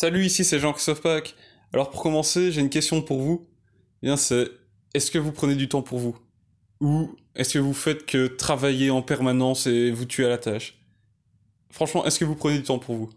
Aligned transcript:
Salut, 0.00 0.24
ici 0.24 0.44
c'est 0.44 0.60
Jean-Christophe 0.60 1.00
Pack. 1.02 1.34
Alors 1.72 1.90
pour 1.90 2.04
commencer, 2.04 2.52
j'ai 2.52 2.60
une 2.60 2.70
question 2.70 3.02
pour 3.02 3.20
vous. 3.20 3.48
Bien, 4.00 4.16
c'est 4.16 4.48
est-ce 4.94 5.10
que 5.10 5.18
vous 5.18 5.32
prenez 5.32 5.56
du 5.56 5.68
temps 5.68 5.82
pour 5.82 5.98
vous? 5.98 6.16
Ou 6.80 7.16
est-ce 7.34 7.54
que 7.54 7.58
vous 7.58 7.74
faites 7.74 8.06
que 8.06 8.28
travailler 8.28 8.90
en 8.90 9.02
permanence 9.02 9.66
et 9.66 9.90
vous 9.90 10.04
tuer 10.04 10.26
à 10.26 10.28
la 10.28 10.38
tâche? 10.38 10.78
Franchement, 11.72 12.04
est-ce 12.04 12.20
que 12.20 12.24
vous 12.24 12.36
prenez 12.36 12.58
du 12.58 12.62
temps 12.62 12.78
pour 12.78 12.94
vous? 12.94 13.10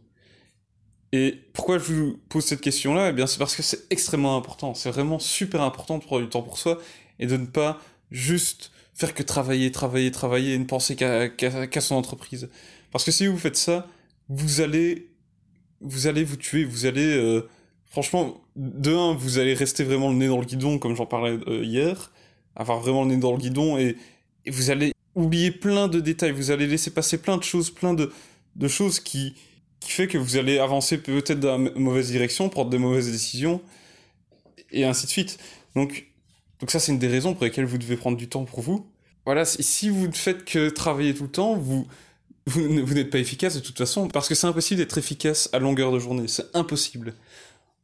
Et 1.12 1.40
pourquoi 1.54 1.78
je 1.78 1.84
vous 1.84 2.20
pose 2.30 2.46
cette 2.46 2.62
question-là? 2.62 3.10
Eh 3.10 3.14
bien, 3.14 3.28
c'est 3.28 3.38
parce 3.38 3.56
que 3.56 3.62
c'est 3.62 3.86
extrêmement 3.92 4.36
important. 4.36 4.74
C'est 4.74 4.90
vraiment 4.90 5.20
super 5.20 5.62
important 5.62 6.00
de 6.00 6.04
prendre 6.04 6.24
du 6.24 6.30
temps 6.30 6.42
pour 6.42 6.58
soi 6.58 6.80
et 7.20 7.28
de 7.28 7.38
ne 7.38 7.46
pas 7.46 7.80
juste 8.10 8.72
faire 8.96 9.14
que 9.14 9.22
travailler, 9.22 9.72
travailler, 9.72 10.10
travailler 10.10 10.56
et 10.56 10.58
ne 10.58 10.66
penser 10.66 10.96
qu'à 10.96 11.82
son 11.82 11.94
entreprise. 11.94 12.50
Parce 12.92 13.06
que 13.06 13.12
si 13.12 13.28
vous 13.28 13.38
faites 13.38 13.58
ça, 13.58 13.88
vous 14.30 14.62
allez 14.62 15.11
vous 15.82 16.08
allez 16.08 16.24
vous 16.24 16.38
tuer, 16.38 16.64
vous 16.64 16.86
allez 16.86 17.18
euh, 17.18 17.48
franchement 17.90 18.42
de 18.56 18.94
un, 18.94 19.14
vous 19.14 19.40
allez 19.40 19.54
rester 19.54 19.84
vraiment 19.84 20.10
le 20.10 20.16
nez 20.16 20.28
dans 20.28 20.40
le 20.40 20.46
guidon 20.46 20.80
comme 20.80 20.96
j'en 20.96 21.06
parlais 21.06 21.38
euh, 21.48 21.64
hier, 21.64 22.12
avoir 22.56 22.80
vraiment 22.80 23.04
le 23.04 23.10
nez 23.10 23.18
dans 23.18 23.32
le 23.32 23.38
guidon 23.38 23.78
et, 23.78 23.98
vous 24.48 24.72
allez 24.72 24.92
oublier 25.14 25.52
plein 25.52 25.88
de 25.88 26.00
détails, 26.00 26.32
vous 26.32 26.50
allez 26.50 26.66
laisser 26.66 26.90
passer 26.90 27.20
plein 27.20 27.38
de 27.38 27.44
choses, 27.44 27.70
plein 27.70 27.94
de, 27.94 28.12
choses 28.68 29.00
qui 29.00 29.36
qui 29.80 29.92
fait 29.92 30.08
que 30.08 30.18
vous 30.18 30.38
allez 30.38 30.58
avancer 30.58 30.98
peut-être 30.98 31.40
dans 31.40 31.60
la 31.60 31.72
mauvaise 31.76 32.10
direction, 32.10 32.50
prendre 32.50 32.72
des 32.72 32.80
mauvaises 32.80 33.12
décisions 33.12 33.62
et 34.72 34.84
ainsi 34.84 35.06
de 35.06 35.12
suite. 35.12 35.38
Donc 35.76 36.08
donc 36.60 36.72
ça 36.72 36.80
c'est 36.80 36.92
une 36.92 36.98
des 36.98 37.08
raisons 37.08 37.36
pour 37.36 37.44
lesquelles 37.44 37.66
vous 37.66 37.78
devez 37.78 37.98
prendre 37.98 38.18
du 38.18 38.28
temps 38.28 38.46
pour 38.46 38.62
vous. 38.62 38.88
Voilà, 39.26 39.46
si 39.46 39.90
vous 39.90 40.08
ne 40.08 40.12
faites 40.12 40.44
que 40.44 40.70
travailler 40.70 41.14
tout 41.14 41.24
le 41.24 41.32
temps, 41.32 41.56
vous 41.56 41.86
vous, 42.48 42.94
n'êtes 42.94 43.10
pas 43.10 43.20
efficace 43.20 43.56
de 43.56 43.60
toute 43.60 43.78
façon, 43.78 44.08
parce 44.08 44.28
que 44.28 44.36
c'est 44.36 44.48
impossible 44.48 44.80
d'être 44.80 44.98
efficace 44.98 45.50
à 45.54 45.60
longueur 45.60 45.92
de 45.92 46.00
journée. 46.00 46.28
C'est 46.28 46.46
impossible. 46.54 47.14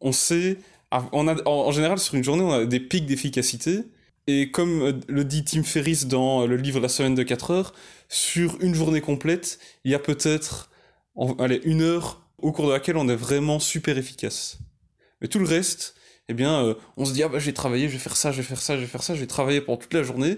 On 0.02 0.12
sait, 0.12 0.58
on 1.12 1.28
a, 1.28 1.48
en, 1.48 1.72
général, 1.72 2.00
sur 2.00 2.16
une 2.16 2.24
journée, 2.24 2.44
on 2.44 2.52
a 2.52 2.66
des 2.66 2.80
pics 2.80 3.06
d'efficacité. 3.06 3.84
Et 4.30 4.52
comme 4.52 4.82
euh, 4.82 4.94
le 5.08 5.24
dit 5.24 5.46
Tim 5.46 5.64
Ferriss 5.64 6.06
dans 6.08 6.46
le 6.46 6.58
livre 6.58 6.82
La 6.82 6.90
semaine 6.90 7.16
de 7.16 7.24
4 7.24 7.52
heures, 7.52 7.74
sur 8.10 8.58
une 8.62 8.76
journée 8.76 9.00
complète, 9.00 9.60
il 9.86 9.92
y 9.92 9.96
a 9.96 10.00
peut-être 10.00 10.70
allez, 11.40 11.62
une 11.64 11.82
heure 11.82 12.22
au 12.40 12.52
cours 12.52 12.68
de 12.68 12.74
laquelle 12.74 12.98
on 12.98 13.08
est 13.10 13.16
vraiment 13.16 13.60
super 13.60 13.98
efficace. 13.98 14.60
Mais 15.22 15.28
tout 15.28 15.40
le 15.40 15.48
reste, 15.48 15.96
eh 16.30 16.34
bien, 16.34 16.64
euh, 16.64 16.74
on 16.98 17.06
se 17.06 17.14
dit, 17.14 17.24
ah 17.24 17.30
bah, 17.30 17.40
je 17.40 17.50
vais 17.50 17.56
je 17.56 17.94
vais 17.94 17.98
faire 17.98 18.16
ça, 18.16 18.32
je 18.32 18.38
vais 18.38 18.44
faire 18.44 18.62
ça, 18.62 18.76
je 18.76 18.82
vais 18.82 18.88
faire 18.88 19.04
ça, 19.04 19.16
je 19.16 19.22
vais 19.22 19.28
travailler 19.28 19.62
pendant 19.62 19.78
toute 19.78 19.94
la 19.94 20.04
journée. 20.04 20.38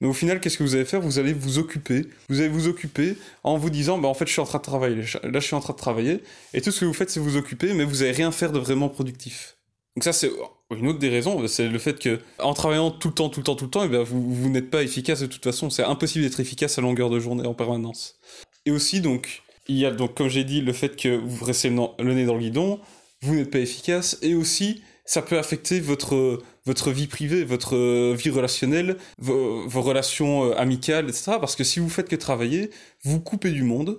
Mais 0.00 0.08
au 0.08 0.12
final, 0.12 0.40
qu'est-ce 0.40 0.58
que 0.58 0.62
vous 0.62 0.74
allez 0.74 0.84
faire? 0.84 1.00
Vous 1.00 1.18
allez 1.18 1.32
vous 1.32 1.58
occuper. 1.58 2.06
Vous 2.28 2.40
allez 2.40 2.48
vous 2.48 2.68
occuper 2.68 3.16
en 3.44 3.56
vous 3.56 3.70
disant, 3.70 3.98
bah 3.98 4.08
en 4.08 4.14
fait, 4.14 4.26
je 4.26 4.32
suis 4.32 4.40
en 4.40 4.46
train 4.46 4.58
de 4.58 4.64
travailler. 4.64 4.96
Là, 5.22 5.40
je 5.40 5.46
suis 5.46 5.54
en 5.54 5.60
train 5.60 5.72
de 5.72 5.78
travailler. 5.78 6.22
Et 6.52 6.60
tout 6.60 6.70
ce 6.70 6.80
que 6.80 6.84
vous 6.84 6.92
faites, 6.92 7.10
c'est 7.10 7.20
vous 7.20 7.36
occuper, 7.36 7.72
mais 7.72 7.84
vous 7.84 8.02
allez 8.02 8.12
rien 8.12 8.30
faire 8.30 8.52
de 8.52 8.58
vraiment 8.58 8.88
productif. 8.88 9.56
Donc 9.96 10.04
ça, 10.04 10.12
c'est 10.12 10.30
une 10.70 10.88
autre 10.88 10.98
des 10.98 11.08
raisons. 11.08 11.46
C'est 11.48 11.68
le 11.68 11.78
fait 11.78 11.98
que, 11.98 12.20
en 12.38 12.52
travaillant 12.52 12.90
tout 12.90 13.08
le 13.08 13.14
temps, 13.14 13.30
tout 13.30 13.40
le 13.40 13.44
temps, 13.44 13.56
tout 13.56 13.64
le 13.64 13.70
temps, 13.70 13.84
eh 13.84 13.88
bien, 13.88 14.02
vous, 14.02 14.34
vous 14.34 14.50
n'êtes 14.50 14.70
pas 14.70 14.82
efficace 14.82 15.20
de 15.20 15.26
toute 15.26 15.42
façon. 15.42 15.70
C'est 15.70 15.84
impossible 15.84 16.24
d'être 16.24 16.40
efficace 16.40 16.76
à 16.78 16.82
longueur 16.82 17.08
de 17.08 17.18
journée 17.18 17.46
en 17.46 17.54
permanence. 17.54 18.18
Et 18.66 18.70
aussi, 18.70 19.00
donc, 19.00 19.42
il 19.68 19.78
y 19.78 19.86
a 19.86 19.90
donc, 19.90 20.14
comme 20.14 20.28
j'ai 20.28 20.44
dit, 20.44 20.60
le 20.60 20.74
fait 20.74 20.94
que 20.96 21.16
vous 21.16 21.44
restez 21.44 21.70
le 21.70 22.14
nez 22.14 22.26
dans 22.26 22.34
le 22.34 22.40
guidon, 22.40 22.80
vous 23.22 23.34
n'êtes 23.34 23.50
pas 23.50 23.60
efficace, 23.60 24.18
et 24.20 24.34
aussi, 24.34 24.82
ça 25.06 25.22
peut 25.22 25.38
affecter 25.38 25.80
votre, 25.80 26.42
votre 26.64 26.90
vie 26.90 27.06
privée, 27.06 27.44
votre 27.44 27.76
euh, 27.76 28.14
vie 28.14 28.30
relationnelle, 28.30 28.96
vos, 29.18 29.66
relations 29.80 30.50
euh, 30.50 30.58
amicales, 30.58 31.08
etc. 31.08 31.32
Parce 31.40 31.56
que 31.56 31.64
si 31.64 31.78
vous 31.80 31.88
faites 31.88 32.08
que 32.08 32.16
travailler, 32.16 32.70
vous 33.04 33.20
coupez 33.20 33.52
du 33.52 33.62
monde, 33.62 33.96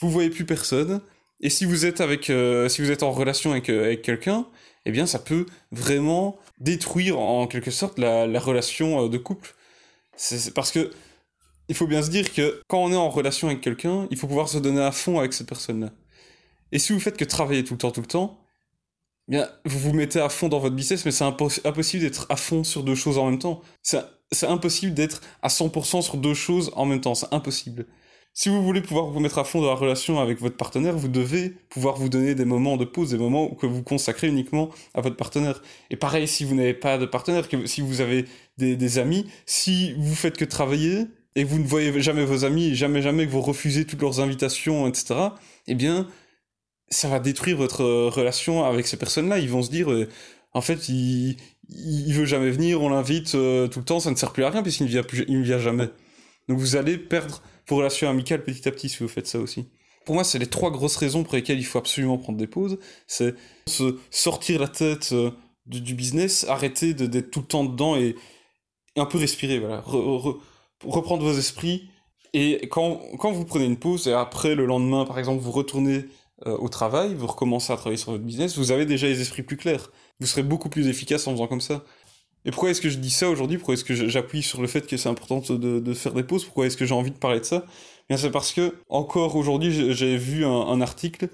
vous 0.00 0.10
voyez 0.10 0.30
plus 0.30 0.46
personne, 0.46 1.02
et 1.40 1.50
si 1.50 1.64
vous 1.64 1.84
êtes 1.86 2.00
avec, 2.00 2.30
euh, 2.30 2.68
si 2.68 2.82
vous 2.82 2.90
êtes 2.90 3.02
en 3.02 3.12
relation 3.12 3.52
avec, 3.52 3.68
avec 3.68 4.02
quelqu'un, 4.02 4.46
eh 4.86 4.90
bien, 4.90 5.06
ça 5.06 5.18
peut 5.18 5.46
vraiment 5.70 6.38
détruire 6.58 7.18
en 7.18 7.46
quelque 7.46 7.70
sorte 7.70 7.98
la, 7.98 8.26
la 8.26 8.40
relation 8.40 9.08
de 9.08 9.18
couple. 9.18 9.54
Parce 10.54 10.72
que 10.72 10.90
il 11.68 11.74
faut 11.74 11.86
bien 11.86 12.02
se 12.02 12.10
dire 12.10 12.32
que 12.32 12.60
quand 12.68 12.82
on 12.82 12.92
est 12.92 12.96
en 12.96 13.08
relation 13.08 13.48
avec 13.48 13.60
quelqu'un, 13.60 14.06
il 14.10 14.16
faut 14.16 14.26
pouvoir 14.26 14.48
se 14.48 14.58
donner 14.58 14.82
à 14.82 14.92
fond 14.92 15.18
avec 15.18 15.32
cette 15.32 15.48
personne-là. 15.48 15.90
Et 16.72 16.78
si 16.78 16.92
vous 16.92 17.00
faites 17.00 17.16
que 17.16 17.24
travailler 17.24 17.64
tout 17.64 17.74
le 17.74 17.78
temps, 17.78 17.90
tout 17.90 18.00
le 18.00 18.06
temps, 18.06 18.41
bien, 19.28 19.48
vous 19.64 19.78
vous 19.78 19.92
mettez 19.92 20.20
à 20.20 20.28
fond 20.28 20.48
dans 20.48 20.58
votre 20.58 20.74
business, 20.74 21.04
mais 21.04 21.10
c'est 21.10 21.24
impossible 21.24 22.02
d'être 22.02 22.26
à 22.28 22.36
fond 22.36 22.64
sur 22.64 22.82
deux 22.82 22.94
choses 22.94 23.18
en 23.18 23.30
même 23.30 23.38
temps. 23.38 23.62
C'est 23.82 24.46
impossible 24.46 24.94
d'être 24.94 25.20
à 25.42 25.48
100% 25.48 26.02
sur 26.02 26.16
deux 26.16 26.34
choses 26.34 26.70
en 26.74 26.86
même 26.86 27.00
temps. 27.00 27.14
C'est 27.14 27.32
impossible. 27.32 27.86
Si 28.34 28.48
vous 28.48 28.62
voulez 28.62 28.80
pouvoir 28.80 29.10
vous 29.10 29.20
mettre 29.20 29.38
à 29.38 29.44
fond 29.44 29.60
dans 29.60 29.68
la 29.68 29.74
relation 29.74 30.18
avec 30.18 30.40
votre 30.40 30.56
partenaire, 30.56 30.96
vous 30.96 31.08
devez 31.08 31.50
pouvoir 31.68 31.96
vous 31.96 32.08
donner 32.08 32.34
des 32.34 32.46
moments 32.46 32.78
de 32.78 32.86
pause, 32.86 33.10
des 33.10 33.18
moments 33.18 33.50
que 33.50 33.66
vous 33.66 33.82
consacrez 33.82 34.28
uniquement 34.28 34.70
à 34.94 35.02
votre 35.02 35.16
partenaire. 35.16 35.60
Et 35.90 35.96
pareil, 35.96 36.26
si 36.26 36.44
vous 36.44 36.54
n'avez 36.54 36.72
pas 36.72 36.96
de 36.96 37.04
partenaire, 37.04 37.46
si 37.66 37.82
vous 37.82 38.00
avez 38.00 38.24
des, 38.56 38.74
des 38.74 38.98
amis, 38.98 39.26
si 39.44 39.92
vous 39.98 40.14
faites 40.14 40.38
que 40.38 40.46
travailler 40.46 41.08
et 41.34 41.44
vous 41.44 41.58
ne 41.58 41.66
voyez 41.66 42.00
jamais 42.00 42.24
vos 42.24 42.46
amis, 42.46 42.74
jamais 42.74 43.02
jamais 43.02 43.26
que 43.26 43.30
vous 43.30 43.42
refusez 43.42 43.84
toutes 43.84 44.00
leurs 44.00 44.20
invitations, 44.20 44.86
etc., 44.86 45.14
eh 45.66 45.74
bien, 45.74 46.08
ça 46.92 47.08
va 47.08 47.18
détruire 47.18 47.56
votre 47.56 47.82
euh, 47.82 48.08
relation 48.08 48.64
avec 48.64 48.86
ces 48.86 48.96
personnes-là. 48.96 49.38
Ils 49.38 49.50
vont 49.50 49.62
se 49.62 49.70
dire, 49.70 49.90
euh, 49.90 50.08
en 50.52 50.60
fait, 50.60 50.88
il, 50.88 51.36
il 51.68 52.14
veut 52.14 52.26
jamais 52.26 52.50
venir, 52.50 52.82
on 52.82 52.90
l'invite 52.90 53.34
euh, 53.34 53.66
tout 53.68 53.80
le 53.80 53.84
temps, 53.84 54.00
ça 54.00 54.10
ne 54.10 54.16
sert 54.16 54.32
plus 54.32 54.44
à 54.44 54.50
rien 54.50 54.62
puisqu'il 54.62 54.84
ne 54.84 54.88
vient 54.88 55.02
plus, 55.02 55.24
il 55.28 55.38
ne 55.38 55.44
vient 55.44 55.58
jamais. 55.58 55.88
Donc 56.48 56.58
vous 56.58 56.76
allez 56.76 56.98
perdre 56.98 57.42
vos 57.68 57.76
relations 57.76 58.08
amicales 58.08 58.42
petit 58.42 58.68
à 58.68 58.72
petit 58.72 58.88
si 58.88 58.98
vous 58.98 59.08
faites 59.08 59.26
ça 59.26 59.38
aussi. 59.38 59.68
Pour 60.04 60.16
moi, 60.16 60.24
c'est 60.24 60.38
les 60.38 60.48
trois 60.48 60.70
grosses 60.70 60.96
raisons 60.96 61.22
pour 61.22 61.34
lesquelles 61.34 61.58
il 61.58 61.64
faut 61.64 61.78
absolument 61.78 62.18
prendre 62.18 62.38
des 62.38 62.48
pauses. 62.48 62.78
C'est 63.06 63.34
se 63.68 63.98
sortir 64.10 64.60
la 64.60 64.66
tête 64.66 65.14
du, 65.66 65.94
business, 65.94 66.44
arrêter 66.48 66.92
d'être 66.92 67.30
tout 67.30 67.38
le 67.38 67.46
temps 67.46 67.64
dedans 67.64 67.94
et, 67.94 68.16
un 68.96 69.06
peu 69.06 69.16
respirer, 69.18 69.62
reprendre 70.84 71.22
vos 71.22 71.38
esprits. 71.38 71.88
Et 72.32 72.66
quand, 72.68 73.00
quand 73.18 73.30
vous 73.30 73.44
prenez 73.44 73.66
une 73.66 73.78
pause 73.78 74.08
et 74.08 74.12
après 74.12 74.56
le 74.56 74.66
lendemain, 74.66 75.04
par 75.04 75.20
exemple, 75.20 75.40
vous 75.40 75.52
retournez 75.52 76.06
euh, 76.46 76.56
au 76.58 76.68
travail, 76.68 77.14
vous 77.14 77.26
recommencez 77.26 77.72
à 77.72 77.76
travailler 77.76 77.96
sur 77.96 78.12
votre 78.12 78.24
business, 78.24 78.58
vous 78.58 78.72
avez 78.72 78.86
déjà 78.86 79.06
les 79.06 79.20
esprits 79.20 79.42
plus 79.42 79.56
clairs. 79.56 79.90
Vous 80.20 80.26
serez 80.26 80.42
beaucoup 80.42 80.68
plus 80.68 80.88
efficace 80.88 81.26
en 81.26 81.32
faisant 81.32 81.46
comme 81.46 81.60
ça. 81.60 81.84
Et 82.44 82.50
pourquoi 82.50 82.70
est-ce 82.70 82.80
que 82.80 82.88
je 82.88 82.98
dis 82.98 83.10
ça 83.10 83.30
aujourd'hui? 83.30 83.58
Pourquoi 83.58 83.74
est-ce 83.74 83.84
que 83.84 83.94
j'appuie 83.94 84.42
sur 84.42 84.60
le 84.60 84.66
fait 84.66 84.86
que 84.86 84.96
c'est 84.96 85.08
important 85.08 85.38
de, 85.38 85.94
faire 85.94 86.12
des 86.12 86.24
pauses? 86.24 86.44
Pourquoi 86.44 86.66
est-ce 86.66 86.76
que 86.76 86.84
j'ai 86.84 86.94
envie 86.94 87.12
de 87.12 87.16
parler 87.16 87.38
de 87.38 87.44
ça? 87.44 87.64
Bien, 88.08 88.18
c'est 88.18 88.30
parce 88.30 88.52
que 88.52 88.74
encore 88.88 89.36
aujourd'hui, 89.36 89.94
j'ai 89.94 90.16
vu 90.16 90.44
un, 90.44 90.80
article 90.80 91.28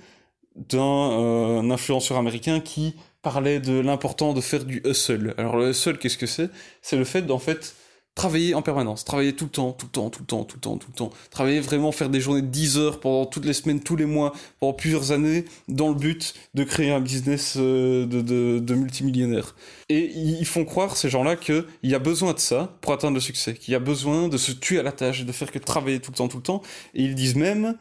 d'un 0.54 0.78
euh, 0.80 1.70
influenceur 1.70 2.18
américain 2.18 2.60
qui 2.60 2.94
parlait 3.22 3.58
de 3.58 3.80
l'important 3.80 4.34
de 4.34 4.42
faire 4.42 4.64
du 4.64 4.82
hustle. 4.84 5.34
Alors 5.38 5.56
le 5.56 5.70
hustle, 5.70 5.96
qu'est-ce 5.96 6.18
que 6.18 6.26
c'est? 6.26 6.50
C'est 6.82 6.96
le 6.96 7.04
fait 7.04 7.22
d'en 7.22 7.38
fait 7.38 7.74
travailler 8.18 8.54
en 8.54 8.62
permanence, 8.62 9.04
travailler 9.04 9.32
tout 9.32 9.44
le 9.44 9.50
temps, 9.50 9.70
tout 9.70 9.86
le 9.86 9.92
temps, 9.92 10.10
tout 10.10 10.20
le 10.20 10.26
temps, 10.26 10.44
tout 10.44 10.56
le 10.56 10.60
temps, 10.60 10.76
tout 10.76 10.88
le 10.90 10.96
temps. 10.96 11.10
Travailler 11.30 11.60
vraiment, 11.60 11.92
faire 11.92 12.10
des 12.10 12.20
journées 12.20 12.42
de 12.42 12.48
10 12.48 12.76
heures 12.76 12.98
pendant 12.98 13.26
toutes 13.26 13.44
les 13.44 13.52
semaines, 13.52 13.80
tous 13.80 13.94
les 13.94 14.06
mois, 14.06 14.32
pendant 14.58 14.72
plusieurs 14.72 15.12
années, 15.12 15.44
dans 15.68 15.88
le 15.88 15.94
but 15.94 16.34
de 16.52 16.64
créer 16.64 16.90
un 16.90 17.00
business 17.00 17.54
euh, 17.56 18.06
de, 18.06 18.74
multimillionnaire. 18.74 19.54
Et 19.88 20.10
ils 20.12 20.44
font 20.46 20.64
croire, 20.64 20.96
ces 20.96 21.08
gens-là, 21.08 21.36
qu'il 21.36 21.64
y 21.84 21.94
a 21.94 22.00
besoin 22.00 22.32
de 22.32 22.40
ça 22.40 22.76
pour 22.80 22.92
atteindre 22.92 23.14
le 23.14 23.20
succès, 23.20 23.54
qu'il 23.54 23.70
y 23.70 23.76
a 23.76 23.80
besoin 23.80 24.26
de 24.26 24.36
se 24.36 24.50
tuer 24.50 24.80
à 24.80 24.82
la 24.82 24.92
tâche, 24.92 25.24
de 25.24 25.32
faire 25.32 25.52
que 25.52 25.60
travailler 25.60 26.00
tout 26.00 26.10
le 26.10 26.16
temps, 26.16 26.26
tout 26.26 26.38
le 26.38 26.42
temps. 26.42 26.62
Et 26.94 27.04
ils 27.04 27.14
disent 27.14 27.36
même 27.36 27.76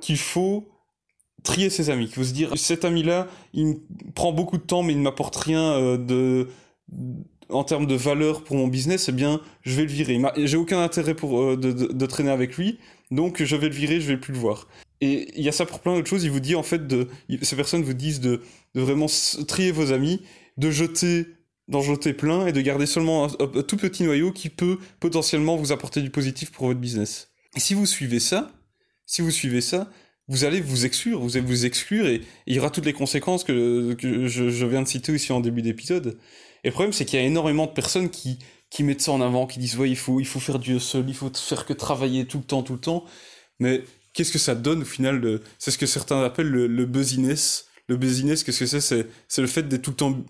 qu'il 0.00 0.18
faut 0.18 0.68
trier 1.42 1.68
ses 1.68 1.90
amis, 1.90 2.06
qu'il 2.06 2.14
faut 2.14 2.24
se 2.24 2.32
dire, 2.32 2.56
cet 2.56 2.84
ami-là, 2.84 3.26
il 3.54 3.80
prend 4.14 4.32
beaucoup 4.32 4.56
de 4.56 4.62
temps, 4.62 4.84
mais 4.84 4.92
il 4.92 4.98
ne 4.98 5.02
m'apporte 5.02 5.34
rien 5.34 5.72
euh, 5.72 5.98
de 5.98 6.46
en 7.48 7.64
termes 7.64 7.86
de 7.86 7.94
valeur 7.94 8.44
pour 8.44 8.56
mon 8.56 8.68
business, 8.68 9.08
eh 9.08 9.12
bien, 9.12 9.40
je 9.62 9.74
vais 9.74 9.82
le 9.82 9.90
virer. 9.90 10.20
J'ai 10.36 10.56
aucun 10.56 10.82
intérêt 10.82 11.14
pour 11.14 11.40
euh, 11.40 11.56
de, 11.56 12.06
traîner 12.06 12.30
avec 12.30 12.56
lui, 12.56 12.78
donc 13.10 13.42
je 13.42 13.56
vais 13.56 13.68
le 13.68 13.74
virer, 13.74 14.00
je 14.00 14.08
vais 14.08 14.16
plus 14.16 14.32
le 14.32 14.38
voir. 14.38 14.68
Et 15.00 15.32
il 15.36 15.44
y 15.44 15.48
a 15.48 15.52
ça 15.52 15.66
pour 15.66 15.80
plein 15.80 15.94
d'autres 15.94 16.08
choses. 16.08 16.24
Il 16.24 16.30
vous 16.30 16.40
dit 16.40 16.54
en 16.54 16.62
fait 16.62 16.86
de, 16.86 17.08
ces 17.42 17.56
personnes 17.56 17.82
vous 17.82 17.94
disent 17.94 18.20
de, 18.20 18.40
vraiment 18.74 19.06
trier 19.48 19.72
vos 19.72 19.92
amis, 19.92 20.22
de 20.56 20.70
jeter, 20.70 21.26
d'en 21.68 21.80
jeter 21.80 22.12
plein 22.12 22.46
et 22.46 22.52
de 22.52 22.60
garder 22.60 22.86
seulement 22.86 23.24
un, 23.24 23.62
tout 23.62 23.76
petit 23.76 24.04
noyau 24.04 24.32
qui 24.32 24.48
peut 24.48 24.78
potentiellement 25.00 25.56
vous 25.56 25.72
apporter 25.72 26.02
du 26.02 26.10
positif 26.10 26.52
pour 26.52 26.66
votre 26.66 26.80
business. 26.80 27.30
Si 27.56 27.74
vous 27.74 27.86
suivez 27.86 28.20
ça, 28.20 28.52
si 29.06 29.22
vous 29.22 29.30
suivez 29.30 29.60
ça, 29.60 29.90
vous 30.28 30.44
allez 30.44 30.60
vous 30.60 30.86
exclure, 30.86 31.20
vous 31.20 31.36
allez 31.36 31.44
vous 31.44 31.66
exclure 31.66 32.06
et, 32.06 32.22
il 32.46 32.54
y 32.54 32.58
aura 32.58 32.70
toutes 32.70 32.86
les 32.86 32.92
conséquences 32.92 33.44
que, 33.44 33.96
je, 33.98 34.28
je, 34.48 34.66
viens 34.66 34.82
de 34.82 34.88
citer 34.88 35.12
ici 35.12 35.32
en 35.32 35.40
début 35.40 35.62
d'épisode. 35.62 36.16
Et 36.64 36.68
le 36.68 36.72
problème, 36.72 36.92
c'est 36.92 37.04
qu'il 37.04 37.18
y 37.18 37.22
a 37.22 37.26
énormément 37.26 37.66
de 37.66 37.72
personnes 37.72 38.10
qui, 38.10 38.38
qui 38.70 38.84
mettent 38.84 39.02
ça 39.02 39.12
en 39.12 39.20
avant, 39.20 39.46
qui 39.46 39.58
disent, 39.58 39.76
ouais, 39.76 39.90
il 39.90 39.96
faut, 39.96 40.20
il 40.20 40.26
faut 40.26 40.40
faire 40.40 40.58
Dieu 40.58 40.78
seul, 40.78 41.08
il 41.08 41.14
faut 41.14 41.30
faire 41.34 41.66
que 41.66 41.72
travailler 41.72 42.26
tout 42.26 42.38
le 42.38 42.44
temps, 42.44 42.62
tout 42.62 42.74
le 42.74 42.80
temps. 42.80 43.04
Mais 43.58 43.84
qu'est-ce 44.14 44.32
que 44.32 44.38
ça 44.38 44.54
donne 44.54 44.82
au 44.82 44.84
final 44.84 45.40
C'est 45.58 45.70
ce 45.70 45.78
que 45.78 45.86
certains 45.86 46.22
appellent 46.22 46.48
le, 46.50 46.66
le 46.66 46.86
buzziness. 46.86 47.66
Le 47.88 47.96
buzziness, 47.96 48.44
qu'est-ce 48.44 48.60
que 48.60 48.66
c'est? 48.80 49.06
C'est 49.28 49.40
le 49.40 49.46
fait 49.48 49.64
d'être 49.68 49.82
tout 49.82 49.90
le 49.90 49.96
temps 49.96 50.24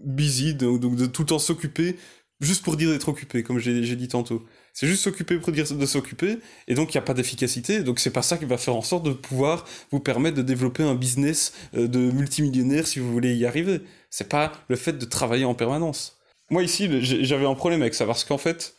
busy, 0.00 0.54
donc, 0.54 0.96
de 0.96 1.06
tout 1.06 1.22
le 1.22 1.26
temps 1.26 1.38
s'occuper, 1.38 1.96
juste 2.40 2.62
pour 2.64 2.76
dire 2.76 2.90
d'être 2.90 3.08
occupé, 3.08 3.42
comme 3.42 3.58
j'ai 3.58 3.96
dit 3.96 4.08
tantôt. 4.08 4.44
C'est 4.74 4.86
juste 4.86 5.02
s'occuper 5.02 5.38
pour 5.38 5.52
dire 5.52 5.64
de 5.72 5.86
s'occuper, 5.86 6.38
et 6.68 6.74
donc 6.74 6.92
il 6.92 6.96
n'y 6.96 6.98
a 6.98 7.02
pas 7.02 7.14
d'efficacité, 7.14 7.82
donc 7.82 7.98
c'est 7.98 8.10
pas 8.10 8.22
ça 8.22 8.36
qui 8.36 8.44
va 8.44 8.58
faire 8.58 8.76
en 8.76 8.82
sorte 8.82 9.04
de 9.06 9.12
pouvoir 9.12 9.64
vous 9.90 10.00
permettre 10.00 10.36
de 10.36 10.42
développer 10.42 10.82
un 10.82 10.94
business 10.94 11.52
euh, 11.74 11.88
de 11.88 11.98
multimillionnaire 11.98 12.86
si 12.86 12.98
vous 12.98 13.10
voulez 13.10 13.34
y 13.34 13.46
arriver. 13.46 13.80
C'est 14.18 14.30
pas 14.30 14.50
le 14.68 14.76
fait 14.76 14.94
de 14.94 15.04
travailler 15.04 15.44
en 15.44 15.52
permanence. 15.52 16.16
Moi 16.48 16.62
ici, 16.62 16.88
j'avais 17.02 17.44
un 17.44 17.54
problème 17.54 17.82
avec 17.82 17.92
ça, 17.92 18.06
parce 18.06 18.24
qu'en 18.24 18.38
fait, 18.38 18.74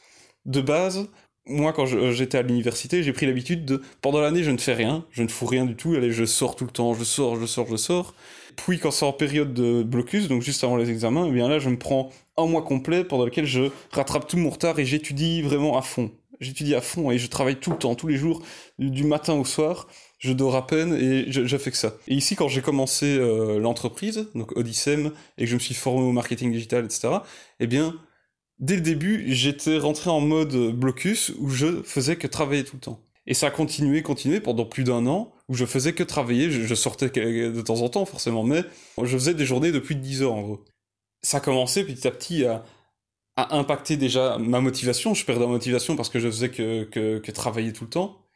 de 0.48 0.62
base, 0.62 1.08
moi, 1.46 1.74
quand 1.74 1.86
j'étais 1.86 2.40
à 2.40 2.42
l'université, 2.42 3.04
j'ai 3.04 3.14
pris 3.14 3.28
l'habitude 3.28 3.64
de, 3.64 3.84
pendant 4.02 4.20
l'année, 4.20 4.42
je 4.42 4.50
ne 4.50 4.58
fais 4.58 4.74
rien, 4.74 5.06
je 5.12 5.22
ne 5.22 5.28
fous 5.28 5.46
rien 5.46 5.68
du 5.68 5.76
tout, 5.76 5.94
allez, 5.94 6.12
je 6.12 6.26
sors 6.26 6.56
tout 6.56 6.66
le 6.66 6.72
temps, 6.72 6.96
je 6.96 7.04
sors, 7.04 7.40
je 7.40 7.46
sors, 7.46 7.68
je 7.68 7.76
sors. 7.76 8.16
Puis 8.56 8.80
quand 8.80 8.90
c'est 8.90 9.06
en 9.06 9.14
période 9.14 9.54
de 9.54 9.84
blocus, 9.84 10.28
donc 10.28 10.42
juste 10.42 10.64
avant 10.64 10.76
les 10.76 10.90
examens, 10.90 11.28
eh 11.28 11.32
bien 11.32 11.48
là, 11.48 11.60
je 11.60 11.70
me 11.70 11.78
prends 11.78 12.10
un 12.36 12.48
mois 12.48 12.64
complet 12.64 13.04
pendant 13.04 13.26
lequel 13.26 13.46
je 13.46 13.70
rattrape 13.92 14.28
tout 14.28 14.38
mon 14.38 14.50
retard 14.50 14.80
et 14.80 14.86
j'étudie 14.86 15.44
vraiment 15.44 15.78
à 15.78 15.84
fond. 15.84 16.10
J'étudie 16.40 16.74
à 16.74 16.82
fond 16.82 17.12
et 17.12 17.20
je 17.20 17.28
travaille 17.28 17.58
tout 17.58 17.70
le 17.70 17.78
temps, 17.78 17.94
tous 17.94 18.08
les 18.08 18.18
jours, 18.18 18.42
du 18.80 19.04
matin 19.04 19.36
au 19.36 19.46
soir. 19.46 19.88
Je 20.18 20.34
dors 20.34 20.56
à 20.56 20.66
peine 20.66 20.94
et 20.94 21.32
je, 21.32 21.58
fais 21.58 21.70
que 21.70 21.78
ça. 21.78 21.94
Et 22.08 22.16
ici, 22.16 22.36
quand 22.36 22.48
j'ai 22.48 22.62
commencé 22.62 23.18
euh, 23.18 23.60
l'entreprise, 23.60 24.30
donc 24.34 24.56
Odyssem, 24.58 25.12
et 25.38 25.44
que 25.44 25.50
je 25.50 25.54
me 25.54 25.60
suis 25.60 25.76
formé 25.76 26.02
au 26.02 26.12
marketing 26.12 26.52
digital, 26.52 26.86
etc., 26.86 27.10
eh 27.60 27.68
bien, 27.68 27.96
dès 28.60 28.76
le 28.76 28.82
début, 28.82 29.26
j'étais 29.28 29.78
rentré 29.78 30.10
en 30.10 30.20
mode 30.20 30.56
blocus 30.72 31.34
où 31.38 31.50
je 31.50 31.84
faisais 31.84 32.16
que 32.16 32.26
travailler 32.26 32.64
tout 32.64 32.78
le 32.78 32.82
temps. 32.82 33.00
Et 33.28 33.34
ça 33.34 33.48
a 33.48 33.52
continué, 33.52 34.02
continué 34.02 34.40
pendant 34.40 34.66
plus 34.66 34.86
d'un 34.86 35.06
an, 35.06 35.34
où 35.50 35.54
je 35.54 35.66
faisais 35.66 35.94
que 35.94 36.04
travailler, 36.04 36.50
je, 36.50 36.74
sortais 36.76 37.10
de 37.10 37.62
temps 37.62 37.82
en 37.82 37.90
temps 37.90 38.06
forcément, 38.06 38.44
mais 38.44 38.64
je 39.02 39.18
faisais 39.18 39.34
des 39.34 39.46
journées 39.46 39.72
de 39.72 39.80
plus 39.80 39.96
de 39.96 40.02
10 40.02 40.24
heures 40.24 40.34
en 40.34 40.42
gros. 40.42 40.66
Ça 41.22 41.38
a 41.38 41.40
commencé 41.42 41.86
petit 41.86 42.08
à 42.08 42.12
petit 42.12 42.46
à, 42.46 42.64
impacter 43.36 43.98
déjà 43.98 44.38
ma 44.40 44.62
motivation, 44.62 45.14
je 45.14 45.24
perdais 45.24 45.42
la 45.42 45.48
motivation 45.48 45.96
parce 45.96 46.10
que 46.10 46.20
je 46.20 46.28
faisais 46.28 46.50
que, 46.50 46.86
que, 46.86 47.32
travailler 47.32 47.72
tout 47.72 47.84
le 47.84 47.90
temps, 47.90 48.27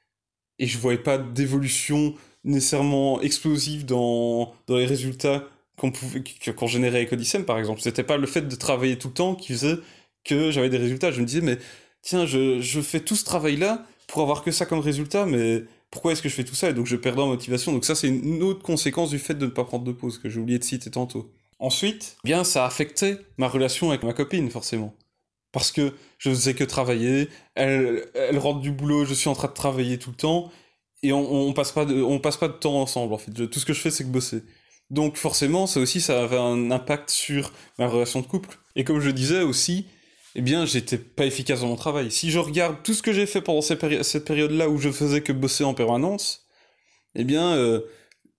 et 0.62 0.68
je 0.68 0.78
voyais 0.78 1.00
pas 1.00 1.18
d'évolution 1.18 2.14
nécessairement 2.46 3.20
explosive 3.22 3.86
dans, 3.86 4.54
dans 4.68 4.78
les 4.78 4.86
résultats 4.86 5.44
qu'on 5.76 5.92
pouvait 5.92 6.24
qu'on 6.56 6.68
générait 6.68 6.98
avec 6.98 7.12
Odyssey 7.12 7.44
par 7.44 7.58
exemple. 7.58 7.82
C'était 7.82 8.04
pas 8.04 8.18
le 8.18 8.28
fait 8.28 8.44
de 8.44 8.56
travailler 8.56 8.98
tout 8.98 9.10
le 9.10 9.14
temps 9.14 9.36
qui 9.36 9.54
faisait 9.54 9.78
que 10.24 10.52
j'avais 10.52 10.70
des 10.70 10.78
résultats. 10.78 11.12
Je 11.12 11.20
me 11.20 11.26
disais, 11.26 11.42
mais 11.42 11.58
tiens, 12.04 12.26
je, 12.26 12.62
je 12.62 12.80
fais 12.80 13.00
tout 13.00 13.16
ce 13.16 13.26
travail-là 13.26 13.86
pour 14.08 14.22
avoir 14.22 14.44
que 14.44 14.52
ça 14.52 14.66
comme 14.68 14.80
résultat, 14.80 15.26
mais 15.26 15.64
pourquoi 15.90 16.12
est-ce 16.12 16.22
que 16.22 16.30
je 16.30 16.36
fais 16.36 16.44
tout 16.44 16.56
ça? 16.56 16.70
Et 16.70 16.74
donc 16.74 16.86
je 16.86 16.96
perds 16.96 17.18
en 17.18 17.28
motivation. 17.28 17.74
Donc 17.74 17.84
ça, 17.84 17.96
c'est 17.96 18.08
une 18.10 18.44
autre 18.44 18.62
conséquence 18.62 19.10
du 19.10 19.20
fait 19.20 19.34
de 19.34 19.46
ne 19.46 19.52
pas 19.52 19.64
prendre 19.64 19.84
de 19.84 19.92
pause, 19.92 20.20
que 20.20 20.30
j'ai 20.30 20.40
oublié 20.40 20.60
de 20.60 20.64
citer 20.64 20.92
tantôt. 20.92 21.32
Ensuite, 21.58 22.18
bien, 22.24 22.44
ça 22.44 22.64
a 22.64 22.68
affecté 22.68 23.18
ma 23.38 23.48
relation 23.48 23.90
avec 23.90 24.04
ma 24.04 24.14
copine, 24.14 24.50
forcément. 24.52 24.94
Parce 25.52 25.72
que 25.72 25.94
je 26.18 26.30
faisais 26.30 26.54
que 26.54 26.64
travailler, 26.64 27.30
elle, 27.56 28.06
elle 28.16 28.38
rentre 28.38 28.62
du 28.62 28.72
boulot, 28.72 29.06
je 29.06 29.14
suis 29.14 29.30
en 29.30 29.34
train 29.34 29.50
de 29.50 29.54
travailler 29.54 29.98
tout 29.98 30.12
le 30.12 30.16
temps, 30.16 30.52
et 31.04 31.12
on, 31.14 31.48
on 31.48 31.54
passe 31.54 31.72
pas 31.72 31.86
de, 31.86 32.18
passe 32.20 32.38
pas 32.38 32.48
de 32.48 32.54
temps 32.54 32.82
ensemble, 32.82 33.14
en 33.14 33.18
fait. 33.18 33.32
tout 33.32 33.60
ce 33.60 33.66
que 33.66 33.74
je 33.74 33.82
fais, 33.82 33.92
c'est 33.92 34.04
que 34.04 34.10
bosser. 34.10 34.44
Donc 34.92 35.16
forcément, 35.16 35.68
ça 35.68 35.80
aussi, 35.80 36.02
ça 36.02 36.22
avait 36.22 36.38
un 36.38 36.70
impact 36.70 37.10
sur 37.10 37.54
ma 37.80 37.88
relation 37.88 38.20
de 38.20 38.26
couple. 38.26 38.58
Et 38.76 38.84
comme 38.84 39.00
je 39.00 39.10
disais 39.10 39.42
aussi, 39.42 39.88
eh 40.36 40.42
bien, 40.42 40.66
j'étais 40.66 40.98
pas 40.98 41.26
efficace 41.26 41.62
dans 41.62 41.68
mon 41.68 41.78
travail. 41.78 42.12
Si 42.12 42.30
je 42.30 42.40
regarde 42.40 42.78
tout 42.84 42.94
ce 42.94 43.02
que 43.02 43.14
j'ai 43.14 43.26
fait 43.26 43.42
pendant 43.42 43.62
cette, 43.62 44.26
période-là 44.26 44.70
où 44.70 44.78
je 44.78 44.92
faisais 44.92 45.22
que 45.22 45.32
bosser 45.32 45.64
en 45.64 45.74
permanence, 45.74 46.46
eh 47.16 47.24
bien, 47.24 47.54
euh, 47.56 47.82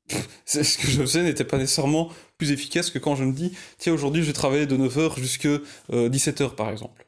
ce 0.44 0.58
que 0.58 0.88
je 0.88 1.00
faisais 1.00 1.22
n'était 1.22 1.44
pas 1.44 1.56
nécessairement 1.56 2.10
plus 2.42 2.52
efficace 2.52 2.90
que 2.90 2.98
quand 2.98 3.14
je 3.14 3.24
me 3.24 3.32
dis, 3.32 3.52
tiens, 3.78 3.92
aujourd'hui, 3.92 4.22
je 4.22 4.26
vais 4.26 4.32
travailler 4.32 4.66
de 4.66 4.76
9h 4.76 5.18
jusqu'à 5.18 5.58
17h, 5.90 6.54
par 6.56 6.70
exemple. 6.70 7.06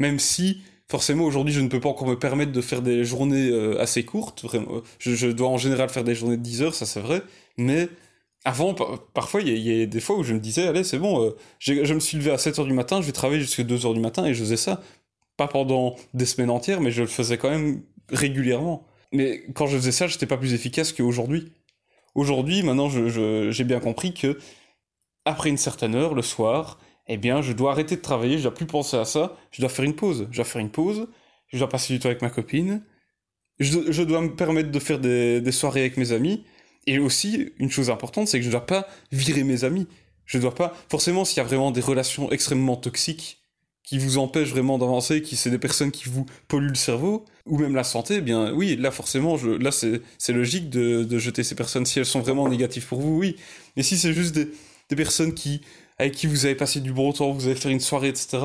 Même 0.00 0.18
si, 0.18 0.62
forcément, 0.88 1.24
aujourd'hui, 1.24 1.54
je 1.54 1.60
ne 1.60 1.68
peux 1.68 1.80
pas 1.80 1.90
encore 1.90 2.08
me 2.08 2.18
permettre 2.18 2.50
de 2.50 2.60
faire 2.60 2.82
des 2.82 3.04
journées 3.04 3.50
euh, 3.50 3.80
assez 3.80 4.04
courtes, 4.04 4.42
vraiment. 4.42 4.82
Je, 4.98 5.14
je, 5.14 5.28
dois 5.28 5.48
en 5.48 5.58
général 5.58 5.90
faire 5.90 6.02
des 6.02 6.16
journées 6.16 6.36
de 6.36 6.42
10 6.42 6.62
heures, 6.62 6.74
ça 6.74 6.86
c'est 6.86 7.00
vrai, 7.00 7.22
mais 7.56 7.88
avant, 8.44 8.74
parfois, 9.14 9.40
il 9.40 9.56
y, 9.56 9.82
a 9.82 9.86
des 9.86 10.00
fois 10.00 10.18
où 10.18 10.22
je 10.22 10.34
me 10.34 10.38
disais, 10.40 10.66
allez, 10.66 10.84
c'est 10.84 10.98
bon, 10.98 11.24
euh, 11.24 11.36
je 11.60 11.94
me 11.94 12.00
suis 12.00 12.18
levé 12.18 12.30
à 12.30 12.36
7h 12.36 12.66
du 12.66 12.74
matin, 12.74 13.00
je 13.00 13.06
vais 13.06 13.12
travailler 13.12 13.40
jusqu'à 13.40 13.62
2h 13.62 13.94
du 13.94 14.00
matin, 14.00 14.26
et 14.26 14.34
je 14.34 14.40
faisais 14.40 14.58
ça. 14.58 14.82
Pas 15.36 15.48
pendant 15.48 15.96
des 16.12 16.26
semaines 16.26 16.50
entières, 16.50 16.80
mais 16.80 16.90
je 16.90 17.00
le 17.02 17.08
faisais 17.08 17.38
quand 17.38 17.50
même 17.50 17.82
régulièrement. 18.10 18.86
Mais 19.12 19.44
quand 19.54 19.66
je 19.66 19.78
faisais 19.78 19.92
ça, 19.92 20.08
j'étais 20.08 20.26
pas 20.26 20.36
plus 20.36 20.52
efficace 20.52 20.92
qu'aujourd'hui. 20.92 21.52
Aujourd'hui, 22.14 22.62
maintenant, 22.62 22.88
j'ai 22.88 23.64
bien 23.64 23.80
compris 23.80 24.12
que, 24.12 24.38
après 25.24 25.50
une 25.50 25.56
certaine 25.56 25.94
heure, 25.94 26.14
le 26.14 26.22
soir, 26.22 26.78
eh 27.06 27.16
bien, 27.16 27.42
je 27.42 27.52
dois 27.52 27.72
arrêter 27.72 27.96
de 27.96 28.00
travailler, 28.00 28.38
je 28.38 28.42
dois 28.44 28.54
plus 28.54 28.66
penser 28.66 28.96
à 28.96 29.04
ça, 29.04 29.36
je 29.50 29.60
dois 29.60 29.70
faire 29.70 29.84
une 29.84 29.94
pause. 29.94 30.26
Je 30.30 30.36
dois 30.36 30.44
faire 30.44 30.60
une 30.60 30.70
pause, 30.70 31.08
je 31.48 31.58
dois 31.58 31.68
passer 31.68 31.92
du 31.92 32.00
temps 32.00 32.08
avec 32.08 32.22
ma 32.22 32.30
copine, 32.30 32.82
je, 33.60 34.02
dois 34.02 34.20
me 34.20 34.34
permettre 34.34 34.70
de 34.70 34.78
faire 34.78 34.98
des 34.98 35.52
soirées 35.52 35.80
avec 35.80 35.96
mes 35.96 36.12
amis, 36.12 36.44
et 36.86 36.98
aussi, 36.98 37.52
une 37.58 37.70
chose 37.70 37.90
importante, 37.90 38.28
c'est 38.28 38.38
que 38.38 38.42
je 38.42 38.48
ne 38.48 38.52
dois 38.52 38.66
pas 38.66 38.86
virer 39.10 39.44
mes 39.44 39.64
amis. 39.64 39.86
Je 40.26 40.38
dois 40.38 40.54
pas. 40.54 40.74
Forcément, 40.88 41.24
s'il 41.24 41.38
y 41.38 41.40
a 41.40 41.44
vraiment 41.44 41.70
des 41.70 41.80
relations 41.80 42.30
extrêmement 42.30 42.76
toxiques 42.76 43.40
qui 43.82 43.98
vous 43.98 44.16
empêchent 44.16 44.50
vraiment 44.50 44.78
d'avancer, 44.78 45.20
qui 45.20 45.36
c'est 45.36 45.50
des 45.50 45.58
personnes 45.58 45.90
qui 45.90 46.08
vous 46.08 46.24
polluent 46.48 46.70
le 46.70 46.74
cerveau, 46.74 47.26
ou 47.44 47.58
même 47.58 47.74
la 47.74 47.84
santé, 47.84 48.16
eh 48.16 48.20
bien 48.22 48.50
oui, 48.52 48.76
là 48.76 48.90
forcément, 48.90 49.36
là 49.60 49.70
c'est 49.70 50.32
logique 50.32 50.70
de, 50.70 51.18
jeter 51.18 51.42
ces 51.42 51.54
personnes 51.54 51.84
si 51.84 51.98
elles 51.98 52.06
sont 52.06 52.20
vraiment 52.20 52.48
négatives 52.48 52.86
pour 52.86 53.00
vous, 53.00 53.18
oui. 53.18 53.36
Mais 53.76 53.82
si 53.82 53.98
c'est 53.98 54.14
juste 54.14 54.34
des, 54.34 54.48
des 54.90 54.96
personnes 54.96 55.34
qui, 55.34 55.60
avec 55.98 56.14
qui 56.14 56.26
vous 56.26 56.44
avez 56.46 56.54
passé 56.54 56.80
du 56.80 56.92
bon 56.92 57.12
temps, 57.12 57.32
vous 57.32 57.46
avez 57.46 57.56
fait 57.56 57.70
une 57.70 57.80
soirée, 57.80 58.08
etc., 58.08 58.38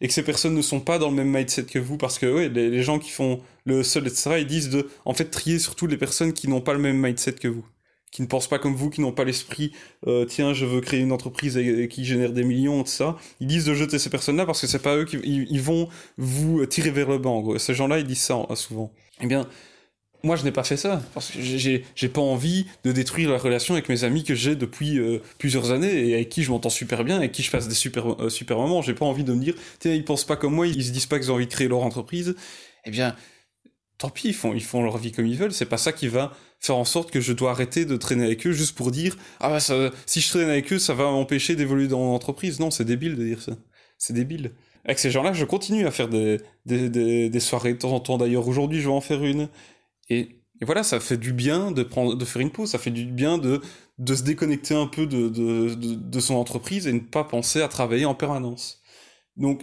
et 0.00 0.08
que 0.08 0.14
ces 0.14 0.24
personnes 0.24 0.54
ne 0.54 0.62
sont 0.62 0.80
pas 0.80 0.98
dans 0.98 1.10
le 1.10 1.14
même 1.14 1.30
mindset 1.30 1.62
que 1.62 1.78
vous, 1.78 1.96
parce 1.96 2.18
que 2.18 2.26
ouais, 2.26 2.48
les, 2.48 2.82
gens 2.82 2.98
qui 2.98 3.10
font 3.10 3.40
le 3.64 3.84
seul, 3.84 4.04
etc., 4.08 4.38
ils 4.40 4.46
disent 4.48 4.68
de, 4.68 4.90
en 5.04 5.14
fait, 5.14 5.26
trier 5.26 5.60
surtout 5.60 5.86
les 5.86 5.96
personnes 5.96 6.32
qui 6.32 6.48
n'ont 6.48 6.60
pas 6.60 6.72
le 6.72 6.80
même 6.80 6.98
mindset 6.98 7.34
que 7.34 7.46
vous, 7.46 7.64
qui 8.10 8.20
ne 8.22 8.26
pensent 8.26 8.48
pas 8.48 8.58
comme 8.58 8.74
vous, 8.74 8.90
qui 8.90 9.00
n'ont 9.00 9.12
pas 9.12 9.22
l'esprit, 9.22 9.70
euh, 10.08 10.24
tiens, 10.24 10.54
je 10.54 10.66
veux 10.66 10.80
créer 10.80 10.98
une 10.98 11.12
entreprise 11.12 11.56
qui 11.88 12.04
génère 12.04 12.32
des 12.32 12.42
millions, 12.42 12.84
ça. 12.84 13.16
Ils 13.38 13.46
disent 13.46 13.64
de 13.64 13.74
jeter 13.74 14.00
ces 14.00 14.10
personnes-là 14.10 14.44
parce 14.44 14.60
que 14.60 14.66
c'est 14.66 14.82
pas 14.82 14.96
eux 14.96 15.04
qui 15.04 15.18
ils, 15.22 15.62
vont 15.62 15.88
vous 16.18 16.66
tirer 16.66 16.90
vers 16.90 17.08
le 17.08 17.18
bas. 17.18 17.30
Ces 17.58 17.72
gens-là, 17.72 18.00
ils 18.00 18.06
disent 18.06 18.22
ça 18.22 18.44
souvent. 18.56 18.92
Eh 19.20 19.26
bien, 19.28 19.46
moi 20.22 20.36
je 20.36 20.44
n'ai 20.44 20.52
pas 20.52 20.64
fait 20.64 20.76
ça 20.76 21.02
parce 21.14 21.30
que 21.30 21.40
j'ai 21.40 21.84
j'ai 21.94 22.08
pas 22.08 22.20
envie 22.20 22.66
de 22.84 22.92
détruire 22.92 23.30
la 23.30 23.38
relation 23.38 23.74
avec 23.74 23.88
mes 23.88 24.04
amis 24.04 24.24
que 24.24 24.34
j'ai 24.34 24.56
depuis 24.56 24.98
euh, 24.98 25.18
plusieurs 25.38 25.72
années 25.72 26.08
et 26.08 26.14
avec 26.14 26.28
qui 26.28 26.42
je 26.42 26.50
m'entends 26.50 26.70
super 26.70 27.04
bien 27.04 27.16
et 27.16 27.18
avec 27.18 27.32
qui 27.32 27.42
je 27.42 27.50
passe 27.50 27.68
des 27.68 27.74
super 27.74 28.22
euh, 28.22 28.28
super 28.28 28.58
moments. 28.58 28.82
J'ai 28.82 28.94
pas 28.94 29.04
envie 29.04 29.24
de 29.24 29.32
me 29.32 29.40
dire 29.40 29.54
tiens 29.80 29.92
ils 29.92 30.04
pensent 30.04 30.24
pas 30.24 30.36
comme 30.36 30.54
moi 30.54 30.66
ils 30.66 30.84
se 30.84 30.90
disent 30.90 31.06
pas 31.06 31.18
qu'ils 31.18 31.30
ont 31.30 31.34
envie 31.34 31.46
de 31.46 31.52
créer 31.52 31.68
leur 31.68 31.82
entreprise. 31.82 32.34
Eh 32.84 32.90
bien 32.90 33.16
tant 33.98 34.10
pis 34.10 34.28
ils 34.28 34.62
font 34.62 34.82
leur 34.82 34.98
vie 34.98 35.12
comme 35.12 35.26
ils 35.26 35.36
veulent. 35.36 35.52
C'est 35.52 35.66
pas 35.66 35.78
ça 35.78 35.92
qui 35.92 36.08
va 36.08 36.32
faire 36.60 36.76
en 36.76 36.84
sorte 36.84 37.10
que 37.10 37.20
je 37.20 37.32
dois 37.32 37.50
arrêter 37.50 37.84
de 37.84 37.96
traîner 37.96 38.24
avec 38.24 38.46
eux 38.46 38.52
juste 38.52 38.76
pour 38.76 38.90
dire 38.90 39.16
ah 39.40 39.48
bah 39.48 39.90
si 40.06 40.20
je 40.20 40.28
traîne 40.28 40.48
avec 40.48 40.72
eux 40.72 40.78
ça 40.78 40.94
va 40.94 41.04
m'empêcher 41.10 41.56
d'évoluer 41.56 41.88
dans 41.88 41.98
mon 41.98 42.14
entreprise 42.14 42.60
non 42.60 42.70
c'est 42.70 42.84
débile 42.84 43.16
de 43.16 43.24
dire 43.24 43.42
ça. 43.42 43.52
C'est 43.98 44.12
débile. 44.12 44.52
Avec 44.84 44.98
ces 44.98 45.12
gens-là, 45.12 45.32
je 45.32 45.44
continue 45.44 45.86
à 45.86 45.92
faire 45.92 46.08
des 46.08 47.40
soirées 47.40 47.74
de 47.74 47.78
temps 47.78 47.92
en 47.92 48.00
temps. 48.00 48.18
D'ailleurs, 48.18 48.48
aujourd'hui, 48.48 48.80
je 48.80 48.88
vais 48.88 48.94
en 48.94 49.00
faire 49.00 49.22
une. 49.22 49.48
Et, 50.08 50.38
voilà, 50.62 50.84
ça 50.84 51.00
fait 51.00 51.16
du 51.16 51.32
bien 51.32 51.72
de, 51.72 51.82
prendre, 51.82 52.14
de 52.14 52.24
faire 52.24 52.40
une 52.40 52.52
pause, 52.52 52.70
ça 52.70 52.78
fait 52.78 52.92
du 52.92 53.06
bien 53.06 53.36
de, 53.36 53.60
de 53.98 54.14
se 54.14 54.22
déconnecter 54.22 54.74
un 54.74 54.86
peu 54.86 55.06
de, 55.06 55.28
de, 55.28 55.74
de, 55.74 56.20
son 56.20 56.34
entreprise 56.36 56.86
et 56.86 56.92
ne 56.92 57.00
pas 57.00 57.24
penser 57.24 57.60
à 57.62 57.68
travailler 57.68 58.04
en 58.04 58.14
permanence. 58.14 58.80
Donc, 59.36 59.62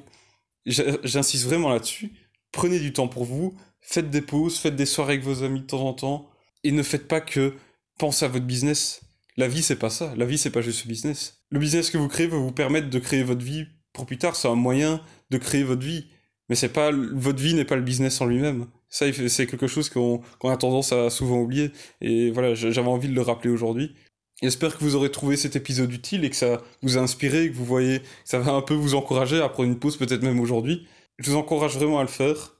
j'insiste 0.66 1.46
vraiment 1.46 1.70
là-dessus. 1.70 2.12
Prenez 2.52 2.80
du 2.80 2.92
temps 2.92 3.08
pour 3.08 3.24
vous, 3.24 3.56
faites 3.82 4.10
des 4.10 4.22
pauses, 4.22 4.58
faites 4.58 4.76
des 4.76 4.86
soirées 4.86 5.14
avec 5.14 5.26
vos 5.26 5.44
amis 5.44 5.62
de 5.62 5.66
temps 5.66 5.88
en 5.88 5.94
temps, 5.94 6.30
et 6.64 6.72
ne 6.72 6.84
faites 6.84 7.08
pas 7.08 7.22
que 7.22 7.56
penser 7.98 8.26
à 8.26 8.28
votre 8.28 8.46
business. 8.46 9.02
La 9.38 9.48
vie, 9.48 9.62
c'est 9.62 9.78
pas 9.78 9.90
ça. 9.90 10.14
La 10.18 10.26
vie, 10.26 10.38
c'est 10.38 10.50
pas 10.50 10.62
juste 10.62 10.82
ce 10.82 10.88
business. 10.88 11.44
Le 11.50 11.60
business 11.60 11.90
que 11.90 11.98
vous 11.98 12.08
créez 12.08 12.28
va 12.28 12.38
vous 12.38 12.52
permettre 12.52 12.90
de 12.90 13.00
créer 13.00 13.24
votre 13.24 13.44
vie 13.44 13.68
pour 13.94 14.06
plus 14.06 14.18
tard. 14.18 14.36
C'est 14.36 14.48
un 14.48 14.56
moyen 14.56 15.02
de 15.30 15.38
créer 15.38 15.64
votre 15.64 15.86
vie. 15.86 16.08
Mais 16.50 16.56
c'est 16.56 16.74
pas, 16.74 16.92
votre 16.92 17.42
vie 17.42 17.54
n'est 17.54 17.66
pas 17.66 17.76
le 17.76 17.82
business 17.82 18.20
en 18.22 18.26
lui-même. 18.26 18.68
Ça, 18.90 19.06
c'est 19.14 19.48
quelque 19.48 19.68
chose 19.68 19.90
qu'on 19.90 20.22
a 20.44 20.58
tendance 20.58 20.92
à 20.94 21.10
souvent 21.10 21.40
oublier. 21.40 21.72
Et 22.02 22.32
voilà, 22.32 22.56
j'avais 22.56 22.88
envie 22.88 23.08
de 23.08 23.14
le 23.16 23.22
rappeler 23.22 23.52
aujourd'hui. 23.52 23.96
J'espère 24.42 24.78
que 24.78 24.84
vous 24.84 24.96
aurez 24.96 25.12
trouvé 25.12 25.36
cet 25.36 25.56
épisode 25.56 25.92
utile 25.92 26.24
et 26.24 26.30
que 26.30 26.36
ça 26.36 26.62
vous 26.82 26.98
a 26.98 27.02
inspiré, 27.02 27.52
que 27.52 27.56
vous 27.56 27.66
voyez, 27.66 28.00
que 28.00 28.06
ça 28.24 28.40
va 28.40 28.54
un 28.54 28.62
peu 28.62 28.74
vous 28.74 28.96
encourager 28.96 29.42
à 29.42 29.50
prendre 29.50 29.70
une 29.70 29.78
pause, 29.78 29.98
peut-être 29.98 30.24
même 30.24 30.40
aujourd'hui. 30.40 30.88
Je 31.18 31.30
vous 31.30 31.38
encourage 31.38 31.76
vraiment 31.76 32.00
à 32.00 32.04
le 32.04 32.08
faire. 32.08 32.56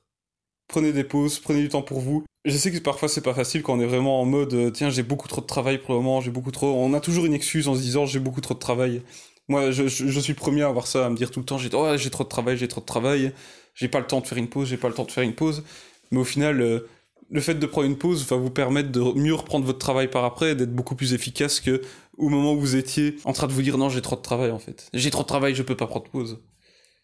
Prenez 0.68 0.92
des 0.92 1.04
pauses, 1.04 1.38
prenez 1.38 1.62
du 1.62 1.68
temps 1.68 1.82
pour 1.82 2.00
vous. 2.00 2.24
Je 2.44 2.56
sais 2.56 2.70
que 2.70 2.78
parfois 2.78 3.08
c'est 3.08 3.22
pas 3.22 3.34
facile 3.34 3.62
quand 3.62 3.74
on 3.74 3.80
est 3.80 3.86
vraiment 3.86 4.20
en 4.20 4.24
mode 4.24 4.54
euh, 4.54 4.70
tiens 4.70 4.88
j'ai 4.88 5.02
beaucoup 5.02 5.28
trop 5.28 5.42
de 5.42 5.46
travail 5.46 5.78
pour 5.78 5.94
le 5.94 6.00
moment, 6.00 6.20
j'ai 6.20 6.30
beaucoup 6.30 6.50
trop. 6.50 6.68
On 6.68 6.94
a 6.94 7.00
toujours 7.00 7.26
une 7.26 7.34
excuse 7.34 7.68
en 7.68 7.74
se 7.74 7.80
disant 7.80 8.06
j'ai 8.06 8.18
beaucoup 8.18 8.40
trop 8.40 8.54
de 8.54 8.58
travail. 8.58 9.02
Moi 9.48 9.72
je, 9.72 9.88
je, 9.88 10.20
suis 10.20 10.32
le 10.32 10.38
premier 10.38 10.62
à 10.62 10.68
avoir 10.68 10.86
ça, 10.86 11.06
à 11.06 11.10
me 11.10 11.16
dire 11.16 11.30
tout 11.30 11.40
le 11.40 11.46
temps 11.46 11.58
j'ai 11.58 11.68
oh, 11.74 11.96
j'ai 11.96 12.10
trop 12.10 12.24
de 12.24 12.28
travail, 12.28 12.56
j'ai 12.56 12.68
trop 12.68 12.80
de 12.80 12.86
travail, 12.86 13.32
j'ai 13.74 13.88
pas 13.88 13.98
le 14.00 14.06
temps 14.06 14.20
de 14.20 14.26
faire 14.26 14.38
une 14.38 14.48
pause, 14.48 14.68
j'ai 14.68 14.76
pas 14.78 14.88
le 14.88 14.94
temps 14.94 15.04
de 15.04 15.10
faire 15.10 15.24
une 15.24 15.34
pause 15.34 15.64
mais 16.10 16.18
au 16.18 16.24
final, 16.24 16.60
euh, 16.60 16.88
le 17.30 17.40
fait 17.40 17.54
de 17.54 17.66
prendre 17.66 17.86
une 17.86 17.96
pause 17.96 18.26
va 18.26 18.36
vous 18.36 18.50
permettre 18.50 18.90
de 18.90 19.00
mieux 19.18 19.34
reprendre 19.34 19.64
votre 19.64 19.78
travail 19.78 20.08
par 20.08 20.24
après, 20.24 20.54
d'être 20.54 20.74
beaucoup 20.74 20.96
plus 20.96 21.14
efficace 21.14 21.60
que 21.60 21.80
au 22.16 22.28
moment 22.28 22.52
où 22.54 22.60
vous 22.60 22.76
étiez 22.76 23.16
en 23.24 23.32
train 23.32 23.46
de 23.46 23.52
vous 23.52 23.62
dire 23.62 23.78
non, 23.78 23.88
j'ai 23.88 24.02
trop 24.02 24.16
de 24.16 24.20
travail 24.20 24.50
en 24.50 24.58
fait. 24.58 24.88
J'ai 24.92 25.10
trop 25.10 25.22
de 25.22 25.28
travail, 25.28 25.54
je 25.54 25.62
peux 25.62 25.76
pas 25.76 25.86
prendre 25.86 26.08
pause. 26.10 26.42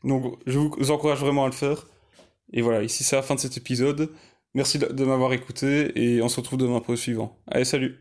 Donc, 0.05 0.37
je 0.47 0.59
vous 0.59 0.91
encourage 0.91 1.21
vraiment 1.21 1.45
à 1.45 1.49
le 1.49 1.55
faire. 1.55 1.87
Et 2.53 2.63
voilà, 2.63 2.83
ici 2.83 3.05
c'est 3.05 3.17
la 3.17 3.23
fin 3.23 3.35
de 3.35 3.41
cet 3.41 3.57
épisode. 3.57 4.11
Merci 4.55 4.79
de 4.79 5.05
m'avoir 5.05 5.33
écouté 5.33 5.93
et 6.01 6.23
on 6.23 6.29
se 6.29 6.37
retrouve 6.41 6.59
demain 6.59 6.81
pour 6.81 6.93
le 6.93 6.97
suivant. 6.97 7.39
Allez, 7.47 7.65
salut 7.65 7.95